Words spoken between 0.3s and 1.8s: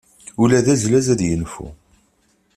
Ula d azlaz ad yenfu.